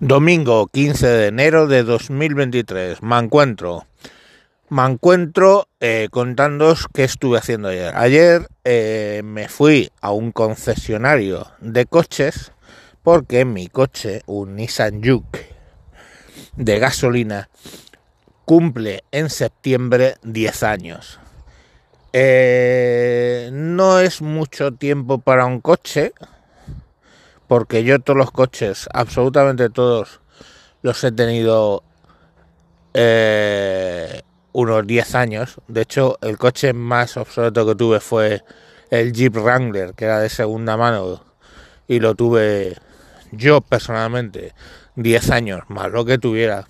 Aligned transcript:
Domingo 0.00 0.68
15 0.68 1.08
de 1.08 1.26
enero 1.26 1.66
de 1.66 1.82
2023. 1.82 3.02
Me 3.02 3.18
encuentro. 3.18 3.84
Me 4.68 4.84
encuentro 4.84 5.66
eh, 5.80 6.06
contándoos 6.12 6.86
qué 6.94 7.02
estuve 7.02 7.38
haciendo 7.38 7.66
ayer. 7.66 7.96
Ayer 7.96 8.48
eh, 8.62 9.22
me 9.24 9.48
fui 9.48 9.90
a 10.00 10.12
un 10.12 10.30
concesionario 10.30 11.48
de 11.60 11.86
coches 11.86 12.52
porque 13.02 13.44
mi 13.44 13.66
coche, 13.66 14.22
un 14.26 14.54
Nissan 14.54 15.02
Juke 15.02 15.48
de 16.54 16.78
gasolina, 16.78 17.48
cumple 18.44 19.02
en 19.10 19.30
septiembre 19.30 20.14
10 20.22 20.62
años. 20.62 21.18
Eh, 22.12 23.50
no 23.52 23.98
es 23.98 24.22
mucho 24.22 24.72
tiempo 24.72 25.18
para 25.18 25.44
un 25.46 25.60
coche, 25.60 26.12
porque 27.48 27.82
yo 27.82 27.98
todos 27.98 28.18
los 28.18 28.30
coches, 28.30 28.88
absolutamente 28.92 29.70
todos, 29.70 30.20
los 30.82 31.02
he 31.02 31.10
tenido 31.10 31.82
eh, 32.94 34.22
unos 34.52 34.86
10 34.86 35.14
años. 35.14 35.56
De 35.66 35.80
hecho, 35.80 36.18
el 36.20 36.38
coche 36.38 36.72
más 36.72 37.16
obsoleto 37.16 37.66
que 37.66 37.74
tuve 37.74 38.00
fue 38.00 38.44
el 38.90 39.12
Jeep 39.12 39.34
Wrangler, 39.36 39.94
que 39.94 40.04
era 40.04 40.20
de 40.20 40.28
segunda 40.28 40.76
mano, 40.76 41.24
y 41.88 42.00
lo 42.00 42.14
tuve 42.14 42.76
yo 43.32 43.60
personalmente 43.62 44.54
10 44.96 45.30
años, 45.30 45.62
más 45.68 45.90
lo 45.90 46.04
que 46.04 46.18
tuviera. 46.18 46.68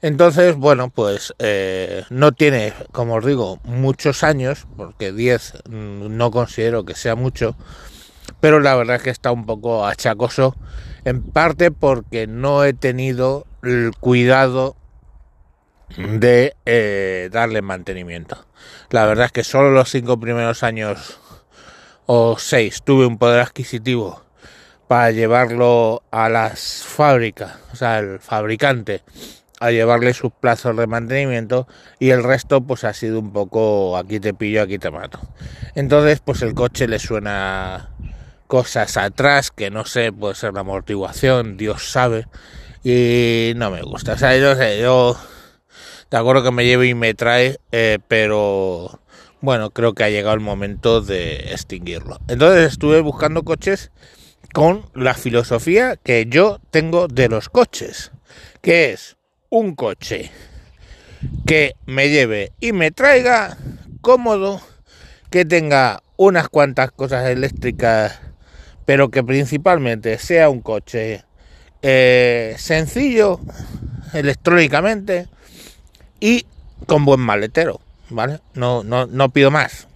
Entonces, 0.00 0.56
bueno, 0.56 0.90
pues 0.90 1.32
eh, 1.38 2.04
no 2.10 2.32
tiene, 2.32 2.72
como 2.90 3.14
os 3.14 3.24
digo, 3.24 3.60
muchos 3.62 4.24
años, 4.24 4.66
porque 4.76 5.12
10 5.12 5.64
no 5.68 6.30
considero 6.30 6.84
que 6.84 6.94
sea 6.94 7.14
mucho, 7.14 7.56
pero 8.40 8.60
la 8.60 8.74
verdad 8.74 8.96
es 8.96 9.02
que 9.02 9.10
está 9.10 9.32
un 9.32 9.46
poco 9.46 9.86
achacoso, 9.86 10.56
en 11.04 11.22
parte 11.22 11.70
porque 11.70 12.26
no 12.26 12.64
he 12.64 12.72
tenido 12.72 13.46
el 13.62 13.92
cuidado 13.98 14.76
de 15.96 16.54
eh, 16.66 17.28
darle 17.32 17.62
mantenimiento. 17.62 18.46
La 18.90 19.06
verdad 19.06 19.26
es 19.26 19.32
que 19.32 19.44
solo 19.44 19.70
los 19.70 19.90
cinco 19.90 20.18
primeros 20.18 20.62
años 20.62 21.20
o 22.06 22.36
seis 22.38 22.82
tuve 22.82 23.06
un 23.06 23.18
poder 23.18 23.40
adquisitivo 23.40 24.22
para 24.88 25.10
llevarlo 25.10 26.02
a 26.10 26.28
las 26.28 26.82
fábricas, 26.84 27.56
o 27.72 27.76
sea, 27.76 27.98
el 27.98 28.20
fabricante, 28.20 29.02
a 29.60 29.70
llevarle 29.70 30.12
sus 30.12 30.32
plazos 30.32 30.76
de 30.76 30.86
mantenimiento 30.88 31.68
y 32.00 32.10
el 32.10 32.24
resto 32.24 32.62
pues 32.62 32.82
ha 32.84 32.92
sido 32.92 33.20
un 33.20 33.32
poco 33.32 33.96
aquí 33.96 34.18
te 34.18 34.34
pillo, 34.34 34.62
aquí 34.62 34.78
te 34.78 34.90
mato. 34.90 35.20
Entonces 35.76 36.20
pues 36.20 36.42
el 36.42 36.52
coche 36.52 36.88
le 36.88 36.98
suena 36.98 37.91
cosas 38.52 38.98
atrás 38.98 39.50
que 39.50 39.70
no 39.70 39.86
sé, 39.86 40.12
puede 40.12 40.34
ser 40.34 40.52
la 40.52 40.60
amortiguación, 40.60 41.56
Dios 41.56 41.90
sabe, 41.90 42.26
y 42.84 43.54
no 43.56 43.70
me 43.70 43.80
gusta. 43.80 44.12
O 44.12 44.18
sea, 44.18 44.36
yo 44.36 44.54
sé, 44.54 44.78
yo 44.78 45.16
de 46.10 46.16
acuerdo 46.18 46.42
que 46.42 46.50
me 46.50 46.66
lleve 46.66 46.86
y 46.86 46.94
me 46.94 47.14
trae, 47.14 47.58
eh, 47.72 47.98
pero 48.08 49.00
bueno, 49.40 49.70
creo 49.70 49.94
que 49.94 50.04
ha 50.04 50.10
llegado 50.10 50.34
el 50.34 50.42
momento 50.42 51.00
de 51.00 51.36
extinguirlo. 51.50 52.18
Entonces 52.28 52.72
estuve 52.72 53.00
buscando 53.00 53.42
coches 53.42 53.90
con 54.52 54.84
la 54.92 55.14
filosofía 55.14 55.96
que 55.96 56.26
yo 56.28 56.60
tengo 56.70 57.08
de 57.08 57.30
los 57.30 57.48
coches, 57.48 58.12
que 58.60 58.92
es 58.92 59.16
un 59.48 59.74
coche 59.74 60.30
que 61.46 61.74
me 61.86 62.10
lleve 62.10 62.52
y 62.60 62.72
me 62.72 62.90
traiga 62.90 63.56
cómodo, 64.02 64.60
que 65.30 65.46
tenga 65.46 66.02
unas 66.18 66.50
cuantas 66.50 66.92
cosas 66.92 67.30
eléctricas 67.30 68.20
pero 68.84 69.10
que 69.10 69.22
principalmente 69.22 70.18
sea 70.18 70.48
un 70.48 70.60
coche 70.60 71.24
eh, 71.82 72.54
sencillo 72.58 73.40
electrónicamente 74.12 75.28
y 76.20 76.46
con 76.86 77.04
buen 77.04 77.20
maletero, 77.20 77.80
¿vale? 78.10 78.40
No, 78.54 78.82
no, 78.84 79.06
no 79.06 79.28
pido 79.30 79.50
más. 79.50 79.88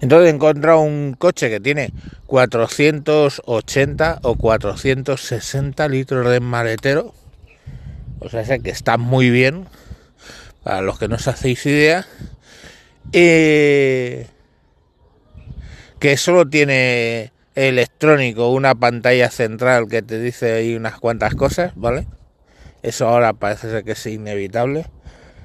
Entonces 0.00 0.32
he 0.32 0.34
un 0.76 1.14
coche 1.18 1.50
que 1.50 1.60
tiene 1.60 1.92
480 2.26 4.20
o 4.22 4.34
460 4.36 5.88
litros 5.88 6.30
de 6.30 6.40
maletero. 6.40 7.14
O 8.20 8.28
sea, 8.28 8.58
que 8.58 8.70
está 8.70 8.96
muy 8.96 9.30
bien. 9.30 9.66
Para 10.62 10.82
los 10.82 10.98
que 10.98 11.08
no 11.08 11.16
os 11.16 11.26
hacéis 11.26 11.64
idea. 11.66 12.06
Eh, 13.12 14.28
que 16.00 16.16
solo 16.16 16.48
tiene 16.48 17.32
electrónico 17.54 18.50
una 18.50 18.74
pantalla 18.74 19.30
central 19.30 19.86
que 19.88 20.02
te 20.02 20.18
dice 20.18 20.54
ahí 20.54 20.74
unas 20.74 20.98
cuantas 20.98 21.34
cosas, 21.34 21.72
¿vale? 21.76 22.06
Eso 22.82 23.06
ahora 23.06 23.34
parece 23.34 23.70
ser 23.70 23.84
que 23.84 23.92
es 23.92 24.06
inevitable 24.06 24.86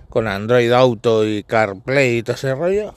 con 0.10 0.28
Android 0.28 0.72
Auto 0.72 1.28
y 1.28 1.44
CarPlay 1.44 2.18
y 2.18 2.24
todo 2.24 2.36
ese 2.36 2.56
rollo. 2.56 2.96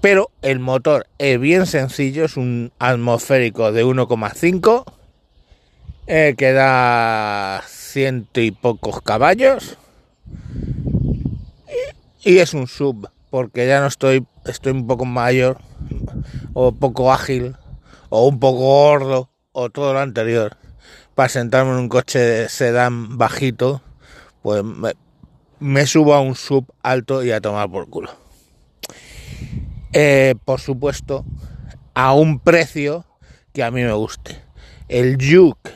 Pero 0.00 0.30
el 0.40 0.60
motor 0.60 1.06
es 1.18 1.38
bien 1.38 1.66
sencillo, 1.66 2.24
es 2.24 2.38
un 2.38 2.72
atmosférico 2.78 3.70
de 3.70 3.84
1,5 3.84 4.84
eh, 6.06 6.34
que 6.38 6.52
da 6.52 7.62
ciento 7.66 8.40
y 8.40 8.50
pocos 8.50 9.02
caballos 9.02 9.76
y 12.22 12.38
es 12.38 12.54
un 12.54 12.66
sub 12.66 13.10
porque 13.30 13.66
ya 13.66 13.80
no 13.80 13.86
estoy, 13.86 14.26
estoy 14.50 14.72
un 14.72 14.86
poco 14.86 15.04
mayor, 15.04 15.58
o 16.52 16.72
poco 16.72 17.12
ágil, 17.12 17.56
o 18.08 18.26
un 18.28 18.38
poco 18.38 18.58
gordo, 18.58 19.30
o 19.52 19.70
todo 19.70 19.92
lo 19.92 20.00
anterior, 20.00 20.56
para 21.14 21.28
sentarme 21.28 21.72
en 21.72 21.78
un 21.78 21.88
coche 21.88 22.18
de 22.18 22.48
sedán 22.48 23.18
bajito, 23.18 23.82
pues 24.42 24.62
me, 25.58 25.86
subo 25.86 26.14
a 26.14 26.20
un 26.20 26.34
sub 26.34 26.66
alto 26.82 27.22
y 27.22 27.30
a 27.30 27.40
tomar 27.40 27.70
por 27.70 27.88
culo. 27.88 28.10
Eh, 29.92 30.34
por 30.44 30.60
supuesto, 30.60 31.24
a 31.94 32.14
un 32.14 32.38
precio 32.38 33.04
que 33.52 33.62
a 33.62 33.70
mí 33.70 33.82
me 33.82 33.92
guste. 33.92 34.40
El 34.88 35.18
Juke, 35.20 35.70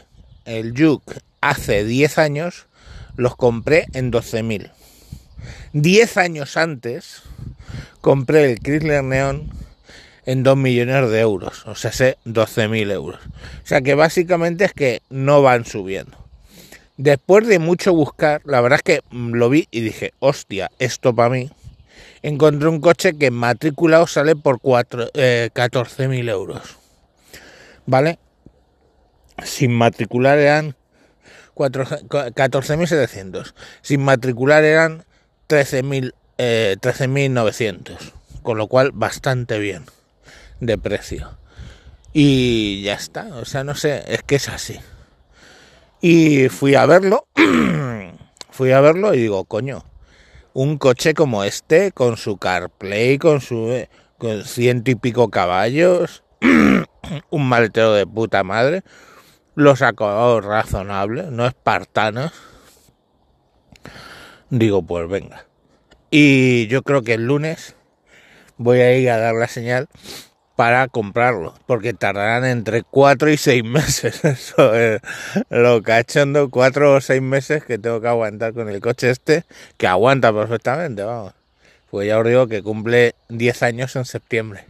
el 0.44 0.72
Juke 0.76 1.20
hace 1.40 1.84
10 1.84 2.18
años 2.18 2.66
los 3.16 3.36
compré 3.36 3.86
en 3.92 4.10
12.000. 4.10 4.72
10 5.72 6.16
años 6.16 6.56
antes 6.56 7.22
compré 8.00 8.50
el 8.50 8.60
Chrysler 8.60 9.04
Neon 9.04 9.50
en 10.26 10.42
2 10.42 10.56
millones 10.56 11.10
de 11.10 11.20
euros, 11.20 11.66
o 11.66 11.74
sea, 11.74 11.92
sé 11.92 12.16
12.000 12.24 12.90
euros. 12.92 13.20
O 13.24 13.66
sea 13.66 13.82
que 13.82 13.94
básicamente 13.94 14.64
es 14.64 14.72
que 14.72 15.02
no 15.10 15.42
van 15.42 15.64
subiendo. 15.64 16.16
Después 16.96 17.46
de 17.46 17.58
mucho 17.58 17.92
buscar, 17.92 18.40
la 18.44 18.60
verdad 18.60 18.80
es 18.82 18.82
que 18.82 19.00
lo 19.10 19.50
vi 19.50 19.68
y 19.70 19.80
dije, 19.80 20.12
hostia, 20.20 20.70
esto 20.78 21.14
para 21.14 21.30
mí. 21.30 21.50
Encontré 22.22 22.68
un 22.68 22.80
coche 22.80 23.18
que 23.18 23.30
matriculado 23.30 24.06
sale 24.06 24.36
por 24.36 24.60
14.000 24.60 25.10
eh, 25.14 26.30
euros. 26.30 26.62
¿Vale? 27.84 28.18
Sin 29.42 29.72
matricular 29.72 30.38
eran 30.38 30.76
14.700. 31.54 33.52
Sin 33.82 34.00
matricular 34.00 34.64
eran 34.64 35.04
13.000 35.48 36.14
eh, 36.38 36.76
13.900, 36.80 38.12
con 38.42 38.58
lo 38.58 38.66
cual 38.66 38.90
bastante 38.92 39.58
bien 39.58 39.84
de 40.60 40.78
precio. 40.78 41.36
Y 42.12 42.82
ya 42.82 42.94
está, 42.94 43.26
o 43.34 43.44
sea, 43.44 43.64
no 43.64 43.74
sé, 43.74 44.04
es 44.06 44.22
que 44.22 44.36
es 44.36 44.48
así. 44.48 44.78
Y 46.00 46.48
fui 46.48 46.74
a 46.74 46.86
verlo, 46.86 47.26
fui 48.50 48.72
a 48.72 48.80
verlo 48.80 49.14
y 49.14 49.18
digo, 49.18 49.44
coño, 49.44 49.84
un 50.52 50.78
coche 50.78 51.14
como 51.14 51.44
este, 51.44 51.92
con 51.92 52.16
su 52.16 52.36
CarPlay, 52.36 53.18
con 53.18 53.40
su 53.40 53.70
eh, 53.70 53.88
con 54.18 54.44
ciento 54.44 54.90
y 54.90 54.94
pico 54.94 55.30
caballos, 55.30 56.22
un 57.30 57.48
maletero 57.48 57.92
de 57.94 58.06
puta 58.06 58.44
madre, 58.44 58.82
los 59.54 59.82
acabados 59.82 60.44
razonables, 60.44 61.30
no 61.30 61.46
espartanos. 61.46 62.32
Digo, 64.50 64.82
pues 64.82 65.08
venga. 65.08 65.46
Y 66.16 66.68
yo 66.68 66.84
creo 66.84 67.02
que 67.02 67.14
el 67.14 67.26
lunes 67.26 67.74
voy 68.56 68.78
a 68.78 68.96
ir 68.96 69.10
a 69.10 69.18
dar 69.18 69.34
la 69.34 69.48
señal 69.48 69.88
para 70.54 70.86
comprarlo, 70.86 71.54
porque 71.66 71.92
tardarán 71.92 72.44
entre 72.44 72.84
4 72.84 73.32
y 73.32 73.36
6 73.36 73.64
meses. 73.64 74.24
Eso 74.24 74.76
es 74.76 75.00
lo 75.50 75.82
cachondo, 75.82 76.50
4 76.50 76.94
o 76.94 77.00
6 77.00 77.20
meses 77.20 77.64
que 77.64 77.78
tengo 77.78 78.00
que 78.00 78.06
aguantar 78.06 78.52
con 78.52 78.68
el 78.68 78.80
coche 78.80 79.10
este, 79.10 79.42
que 79.76 79.88
aguanta 79.88 80.32
perfectamente, 80.32 81.02
vamos. 81.02 81.32
Pues 81.90 82.06
ya 82.06 82.20
os 82.20 82.28
digo 82.28 82.46
que 82.46 82.62
cumple 82.62 83.16
10 83.30 83.64
años 83.64 83.96
en 83.96 84.04
septiembre. 84.04 84.66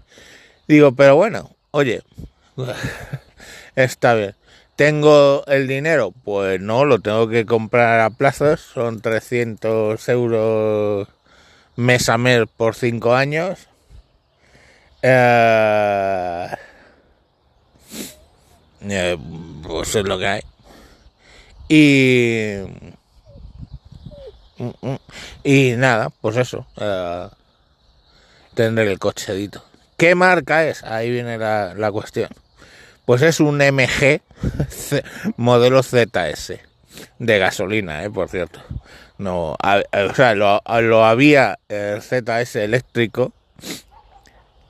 Digo, 0.66 0.92
pero 0.92 1.14
bueno, 1.16 1.54
oye, 1.72 2.00
está 3.76 4.14
bien. 4.14 4.34
¿Tengo 4.76 5.44
el 5.46 5.68
dinero? 5.68 6.14
Pues 6.24 6.58
no, 6.58 6.86
lo 6.86 7.00
tengo 7.00 7.28
que 7.28 7.44
comprar 7.44 8.00
a 8.00 8.08
plazos, 8.08 8.62
son 8.62 9.02
300 9.02 10.08
euros 10.08 11.08
Mesamer 11.76 12.46
por 12.46 12.74
5 12.74 13.14
años. 13.14 13.68
Eh, 15.02 16.48
eh, 18.82 19.18
pues 19.62 19.94
es 19.94 20.04
lo 20.04 20.18
que 20.18 20.26
hay. 20.26 20.42
Y... 21.68 22.94
Y 25.42 25.72
nada, 25.76 26.10
pues 26.20 26.36
eso. 26.36 26.66
Uh, 26.76 27.28
tendré 28.54 28.90
el 28.90 28.98
cochedito. 28.98 29.64
¿Qué 29.96 30.14
marca 30.14 30.64
es? 30.64 30.84
Ahí 30.84 31.10
viene 31.10 31.38
la, 31.38 31.74
la 31.74 31.90
cuestión. 31.90 32.28
Pues 33.04 33.20
es 33.22 33.40
un 33.40 33.58
MG 33.58 34.22
modelo 35.36 35.82
ZS 35.82 36.73
de 37.18 37.38
gasolina, 37.38 38.04
¿eh? 38.04 38.10
por 38.10 38.28
cierto. 38.28 38.60
No, 39.18 39.52
o 39.52 40.14
sea, 40.14 40.34
lo, 40.34 41.04
había 41.04 41.58
el 41.68 42.02
ZS 42.02 42.56
eléctrico 42.56 43.32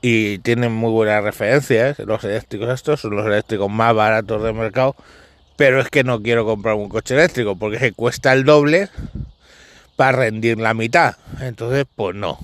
y 0.01 0.37
tienen 0.39 0.71
muy 0.71 0.91
buenas 0.91 1.23
referencias. 1.23 1.97
Los 1.99 2.23
eléctricos 2.23 2.69
estos 2.69 3.01
son 3.01 3.15
los 3.15 3.25
eléctricos 3.25 3.69
más 3.71 3.95
baratos 3.95 4.43
del 4.43 4.53
mercado, 4.53 4.95
pero 5.55 5.81
es 5.81 5.89
que 5.89 6.03
no 6.03 6.21
quiero 6.21 6.45
comprar 6.45 6.75
un 6.75 6.89
coche 6.89 7.15
eléctrico 7.15 7.55
porque 7.55 7.79
se 7.79 7.91
cuesta 7.91 8.33
el 8.33 8.43
doble 8.43 8.89
para 9.95 10.19
rendir 10.19 10.59
la 10.59 10.73
mitad. 10.73 11.15
Entonces, 11.41 11.85
pues 11.95 12.15
no. 12.15 12.37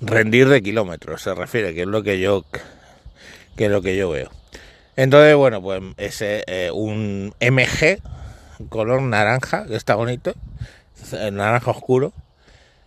Rendir 0.00 0.48
de 0.48 0.62
kilómetros 0.62 1.22
se 1.22 1.34
refiere, 1.34 1.74
que 1.74 1.82
es 1.82 1.86
lo 1.86 2.02
que 2.02 2.20
yo 2.20 2.44
que 3.56 3.66
es 3.66 3.70
lo 3.70 3.82
que 3.82 3.96
yo 3.96 4.10
veo. 4.10 4.30
Entonces, 4.96 5.34
bueno, 5.36 5.62
pues 5.62 5.82
ese 5.96 6.44
eh, 6.46 6.70
un 6.70 7.34
MG 7.40 8.00
color 8.68 9.02
naranja, 9.02 9.66
que 9.66 9.76
está 9.76 9.94
bonito, 9.94 10.34
naranja 11.32 11.70
oscuro, 11.70 12.12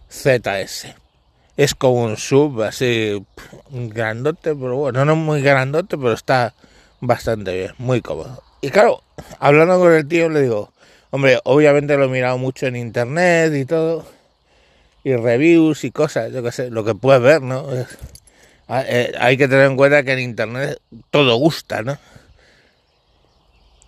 ZS. 0.10 0.88
Es 1.58 1.74
como 1.74 2.04
un 2.04 2.18
sub 2.18 2.64
así 2.64 3.26
grandote, 3.72 4.56
pero 4.56 4.76
bueno, 4.76 5.06
no 5.06 5.16
muy 5.16 5.42
grandote, 5.42 5.98
pero 5.98 6.14
está 6.14 6.54
bastante 7.00 7.54
bien, 7.54 7.72
muy 7.78 8.02
cómodo. 8.02 8.44
Y 8.62 8.70
claro, 8.70 9.04
hablando 9.40 9.80
con 9.80 9.94
el 9.94 10.08
tío 10.08 10.30
le 10.30 10.42
digo, 10.42 10.72
hombre, 11.12 11.40
obviamente 11.44 11.96
lo 11.98 12.06
he 12.06 12.10
mirado 12.10 12.38
mucho 12.38 12.68
en 12.68 12.76
internet 12.76 13.54
y 13.54 13.66
todo, 13.66 14.06
y 15.04 15.16
reviews 15.16 15.84
y 15.84 15.92
cosas, 15.92 16.32
yo 16.34 16.44
qué 16.44 16.52
sé, 16.52 16.70
lo 16.72 16.84
que 16.84 16.96
puedes 16.96 17.22
ver, 17.22 17.42
¿no? 17.42 17.66
Ah, 18.68 18.84
eh, 18.88 19.14
hay 19.20 19.38
que 19.38 19.48
tener 19.48 19.66
en 19.66 19.78
cuenta 19.78 20.04
que 20.04 20.14
en 20.14 20.20
internet 20.20 20.80
todo 21.12 21.36
gusta, 21.36 21.84
¿no? 21.84 21.98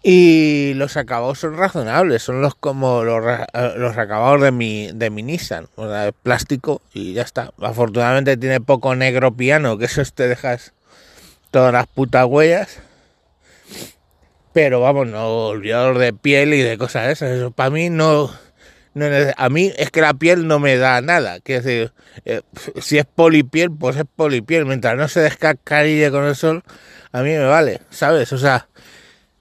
Y 0.04 0.74
los 0.76 0.96
acabados 0.96 1.40
son 1.40 1.58
razonables, 1.58 2.22
son 2.24 2.42
los 2.42 2.56
como 2.56 3.04
los, 3.04 3.26
eh, 3.26 3.74
los 3.76 3.98
acabados 3.98 4.42
de 4.42 4.52
mi, 4.52 4.90
de 4.94 5.10
mi 5.10 5.24
Nissan, 5.24 5.68
o 5.76 5.90
sea, 5.90 6.12
plástico 6.12 6.82
y 6.94 7.14
ya 7.14 7.24
está. 7.24 7.52
Afortunadamente 7.60 8.38
tiene 8.38 8.62
poco 8.62 8.96
negro 8.96 9.36
piano, 9.36 9.78
que 9.78 9.86
eso 9.86 10.02
te 10.14 10.28
dejas 10.28 10.74
todas 11.52 11.74
las 11.74 11.88
putas 11.88 12.26
huellas. 12.26 12.80
Pero 14.54 14.80
vamos, 14.80 15.08
no 15.08 15.48
olvidador 15.48 15.98
de 15.98 16.14
piel 16.14 16.54
y 16.54 16.62
de 16.62 16.78
cosas 16.78 17.10
esas. 17.10 17.32
Eso 17.32 17.52
para 17.52 17.70
mí 17.70 17.90
no, 17.90 18.32
a 19.36 19.50
mí 19.50 19.72
es 19.78 19.92
que 19.92 20.02
la 20.02 20.14
piel 20.14 20.48
no 20.48 20.60
me 20.60 20.78
da 20.78 21.02
nada. 21.02 21.40
Quiero 21.42 21.64
decir, 21.64 21.94
eh, 22.26 22.42
si 22.82 22.98
es 22.98 23.06
polipiel, 23.06 23.72
pues 23.72 23.98
es 23.98 24.06
polipiel. 24.16 24.66
Mientras 24.66 24.96
no 24.98 25.08
se 25.08 25.22
descascarille 25.22 26.12
con 26.12 26.26
el 26.26 26.36
sol, 26.36 26.64
a 27.12 27.22
mí 27.22 27.30
me 27.30 27.46
vale, 27.46 27.82
¿sabes? 27.90 28.34
O 28.34 28.38
sea, 28.38 28.68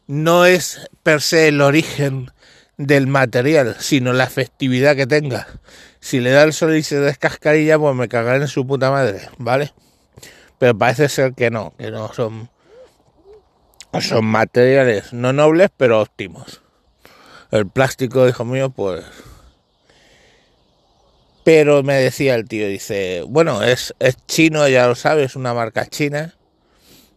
no 0.07 0.47
es 0.47 0.89
per 1.03 1.21
se 1.21 1.49
el 1.49 1.61
origen 1.61 2.31
del 2.77 3.07
material, 3.07 3.77
sino 3.79 4.13
la 4.13 4.25
efectividad 4.25 4.97
que 4.97 5.07
tenga. 5.07 5.47
Si 6.01 6.21
le 6.21 6.31
da 6.31 6.45
el 6.45 6.53
sol 6.53 6.77
y 6.77 6.83
se 6.83 7.01
descascarilla, 7.01 7.79
pues 7.79 7.95
me 7.97 8.09
cagaré 8.09 8.43
en 8.43 8.49
su 8.49 8.67
puta 8.67 8.91
madre, 8.91 9.29
¿vale? 9.39 9.73
Pero 10.59 10.77
parece 10.77 11.09
ser 11.09 11.35
que 11.35 11.51
no, 11.51 11.75
que 11.77 11.91
no 11.91 12.13
son, 12.13 12.51
son 14.01 14.25
materiales 14.25 15.13
no 15.13 15.33
nobles, 15.33 15.71
pero 15.77 16.01
óptimos. 16.01 16.63
El 17.51 17.69
plástico, 17.69 18.29
hijo 18.29 18.45
mío, 18.45 18.71
pues 18.71 19.05
pero 21.47 21.85
me 21.85 21.95
decía 21.95 22.35
el 22.35 22.49
tío, 22.49 22.67
dice, 22.67 23.23
bueno, 23.29 23.63
es, 23.63 23.95
es 24.01 24.17
chino, 24.27 24.67
ya 24.67 24.89
lo 24.89 24.97
sabes, 24.97 25.27
es 25.27 25.37
una 25.37 25.55
marca 25.55 25.87
china. 25.87 26.35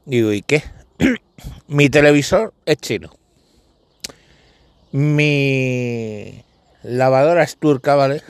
Digo, 0.06 0.32
¿y 0.32 0.44
qué? 0.44 0.62
Mi 1.68 1.90
televisor 1.90 2.54
es 2.68 2.78
chino. 2.78 3.10
Mi 4.92 6.44
lavadora 6.84 7.42
es 7.42 7.58
turca, 7.58 7.96
¿vale? 7.96 8.22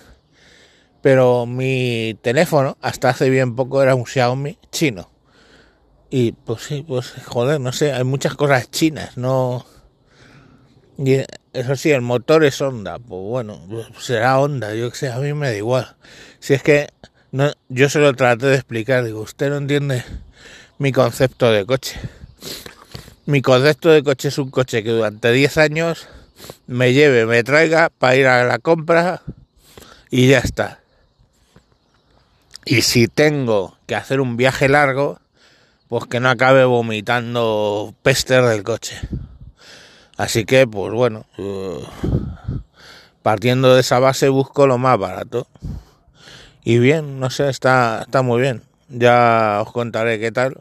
Pero 1.01 1.45
mi 1.45 2.17
teléfono, 2.21 2.77
hasta 2.79 3.09
hace 3.09 3.29
bien 3.29 3.57
poco, 3.57 3.83
era 3.83 3.93
un 3.93 4.05
Xiaomi 4.05 4.57
chino. 4.71 5.09
Y 6.09 6.31
pues 6.31 6.61
sí, 6.61 6.85
pues 6.87 7.11
joder, 7.25 7.59
no 7.59 7.73
sé, 7.73 7.91
hay 7.91 8.05
muchas 8.05 8.35
cosas 8.35 8.71
chinas, 8.71 9.17
no... 9.17 9.65
eso 11.53 11.75
sí, 11.75 11.91
el 11.91 12.01
motor 12.01 12.43
es 12.43 12.61
Honda, 12.61 12.99
pues 12.99 13.21
bueno, 13.21 13.61
será 13.99 14.39
Honda, 14.39 14.73
yo 14.75 14.89
que 14.91 14.97
sé, 14.97 15.11
a 15.11 15.17
mí 15.17 15.33
me 15.33 15.47
da 15.47 15.55
igual. 15.55 15.95
Si 16.39 16.53
es 16.53 16.63
que 16.63 16.89
no, 17.31 17.51
yo 17.69 17.89
se 17.89 17.99
lo 17.99 18.13
traté 18.13 18.47
de 18.47 18.55
explicar, 18.55 19.03
digo, 19.03 19.21
usted 19.21 19.49
no 19.49 19.57
entiende 19.57 20.03
mi 20.77 20.91
concepto 20.91 21.51
de 21.51 21.65
coche. 21.65 21.99
Mi 23.25 23.41
concepto 23.41 23.89
de 23.89 24.03
coche 24.03 24.29
es 24.29 24.37
un 24.37 24.49
coche 24.49 24.83
que 24.83 24.89
durante 24.89 25.31
10 25.31 25.57
años 25.57 26.07
me 26.67 26.93
lleve, 26.93 27.25
me 27.25 27.43
traiga 27.43 27.89
para 27.89 28.15
ir 28.15 28.27
a 28.27 28.43
la 28.45 28.59
compra 28.59 29.21
y 30.09 30.27
ya 30.27 30.39
está. 30.39 30.79
Y 32.65 32.81
si 32.81 33.07
tengo 33.07 33.77
que 33.85 33.95
hacer 33.95 34.21
un 34.21 34.37
viaje 34.37 34.69
largo, 34.69 35.19
pues 35.87 36.05
que 36.05 36.19
no 36.19 36.29
acabe 36.29 36.65
vomitando 36.65 37.93
pester 38.03 38.43
del 38.45 38.63
coche. 38.63 38.99
Así 40.19 40.43
que, 40.43 40.67
pues 40.67 40.91
bueno, 40.91 41.25
eh, 41.37 41.79
partiendo 43.21 43.73
de 43.73 43.79
esa 43.79 43.99
base 43.99 44.27
busco 44.27 44.67
lo 44.67 44.77
más 44.77 44.99
barato. 44.99 45.47
Y 46.61 46.77
bien, 46.77 47.21
no 47.21 47.29
sé, 47.29 47.47
está, 47.47 48.01
está 48.01 48.21
muy 48.21 48.41
bien. 48.41 48.61
Ya 48.89 49.59
os 49.65 49.71
contaré 49.71 50.19
qué 50.19 50.33
tal. 50.33 50.57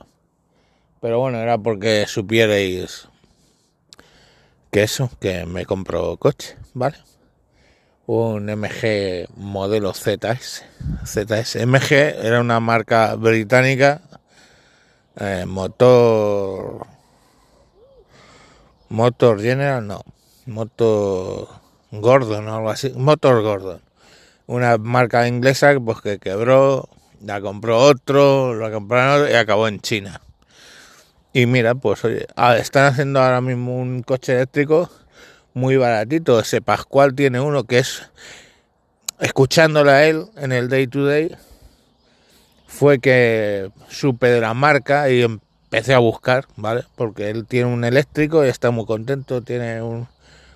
Pero 1.00 1.18
bueno, 1.18 1.38
era 1.38 1.58
porque 1.58 2.06
supierais 2.06 3.08
que 4.70 4.84
eso, 4.84 5.10
que 5.20 5.44
me 5.44 5.66
compro 5.66 6.16
coche, 6.18 6.56
¿vale? 6.74 6.98
Un 8.06 8.48
MG 8.48 9.26
modelo 9.34 9.92
ZS. 9.92 10.62
ZS. 11.04 11.66
MG 11.66 11.90
era 11.90 12.40
una 12.40 12.60
marca 12.60 13.16
británica, 13.16 14.02
eh, 15.16 15.46
motor 15.48 16.86
Motor 18.88 19.40
General, 19.40 19.86
no. 19.86 20.02
Motor 20.46 21.48
Gordon 21.92 22.48
o 22.48 22.56
algo 22.56 22.70
así. 22.70 22.90
Motor 22.96 23.42
Gordon. 23.42 23.82
Una 24.46 24.78
marca 24.78 25.28
inglesa 25.28 25.78
pues, 25.78 26.00
que 26.00 26.18
quebró, 26.18 26.88
la 27.22 27.40
compró 27.40 27.78
otro, 27.78 28.54
la 28.54 28.70
compraron 28.70 29.30
y 29.30 29.34
acabó 29.34 29.68
en 29.68 29.80
China. 29.80 30.20
Y 31.32 31.46
mira, 31.46 31.74
pues 31.74 32.04
oye, 32.04 32.26
están 32.58 32.86
haciendo 32.86 33.20
ahora 33.20 33.40
mismo 33.40 33.76
un 33.76 34.02
coche 34.02 34.32
eléctrico 34.32 34.90
muy 35.52 35.76
baratito. 35.76 36.40
Ese 36.40 36.62
Pascual 36.62 37.14
tiene 37.14 37.40
uno 37.40 37.64
que 37.64 37.78
es, 37.78 38.10
escuchándole 39.20 39.90
a 39.90 40.06
él 40.06 40.26
en 40.36 40.52
el 40.52 40.68
day 40.68 40.86
to 40.86 41.04
day, 41.04 41.36
fue 42.66 42.98
que 43.00 43.70
supe 43.88 44.28
de 44.28 44.40
la 44.40 44.54
marca 44.54 45.10
y 45.10 45.26
empecé 45.70 45.92
a 45.92 45.98
buscar, 45.98 46.46
¿vale? 46.56 46.84
Porque 46.96 47.28
él 47.28 47.44
tiene 47.44 47.66
un 47.66 47.84
eléctrico 47.84 48.44
y 48.44 48.48
está 48.48 48.70
muy 48.70 48.86
contento, 48.86 49.42
tiene 49.42 49.82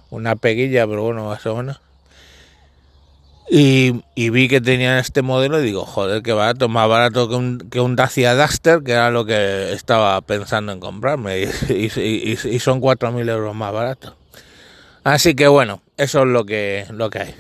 una 0.08 0.36
peguilla, 0.36 0.86
pero 0.86 1.02
bueno, 1.02 1.26
más 1.26 1.44
o 1.44 1.56
menos. 1.56 1.80
Y, 3.50 3.92
vi 4.16 4.48
que 4.48 4.62
tenían 4.62 4.96
este 4.96 5.20
modelo 5.20 5.60
y 5.60 5.64
digo, 5.64 5.84
joder, 5.84 6.22
qué 6.22 6.32
barato, 6.32 6.70
más 6.70 6.88
barato 6.88 7.28
que 7.28 7.34
un, 7.34 7.58
que 7.58 7.80
un 7.80 7.94
Dacia 7.94 8.34
Duster, 8.34 8.82
que 8.82 8.92
era 8.92 9.10
lo 9.10 9.26
que 9.26 9.74
estaba 9.74 10.18
pensando 10.22 10.72
en 10.72 10.80
comprarme, 10.80 11.42
y, 11.68 11.90
y, 11.92 12.58
son 12.58 12.80
4.000 12.80 13.28
euros 13.28 13.54
más 13.54 13.72
barato. 13.72 14.16
Así 15.04 15.34
que 15.34 15.46
bueno, 15.46 15.82
eso 15.98 16.22
es 16.22 16.28
lo 16.28 16.46
que, 16.46 16.86
lo 16.90 17.10
que 17.10 17.18
hay. 17.18 17.34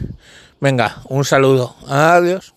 Venga, 0.60 1.00
un 1.08 1.24
saludo, 1.24 1.74
adiós. 1.88 2.52